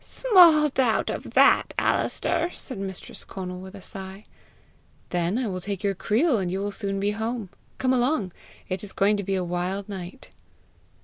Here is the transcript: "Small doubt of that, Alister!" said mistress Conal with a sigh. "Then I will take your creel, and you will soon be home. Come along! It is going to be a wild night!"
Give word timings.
"Small 0.03 0.69
doubt 0.69 1.11
of 1.11 1.35
that, 1.35 1.75
Alister!" 1.77 2.49
said 2.55 2.79
mistress 2.79 3.23
Conal 3.23 3.59
with 3.59 3.75
a 3.75 3.83
sigh. 3.83 4.25
"Then 5.09 5.37
I 5.37 5.45
will 5.45 5.61
take 5.61 5.83
your 5.83 5.93
creel, 5.93 6.39
and 6.39 6.51
you 6.51 6.57
will 6.59 6.71
soon 6.71 6.99
be 6.99 7.11
home. 7.11 7.51
Come 7.77 7.93
along! 7.93 8.31
It 8.67 8.83
is 8.83 8.93
going 8.93 9.15
to 9.17 9.23
be 9.23 9.35
a 9.35 9.43
wild 9.43 9.87
night!" 9.87 10.31